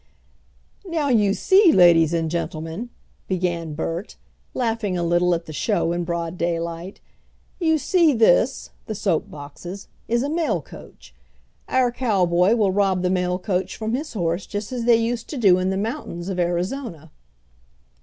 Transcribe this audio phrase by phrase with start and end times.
[0.83, 2.89] "Now you see ladies and gentlemen,"
[3.27, 4.15] began Bert,
[4.55, 6.99] laughing a little at the show in broad daylight,
[7.59, 11.13] "you see this (the soap boxes) is a mail coach.
[11.69, 15.37] Our cowboy will rob the mail coach from his horse just as they used to
[15.37, 17.11] do in the mountains of Arizona."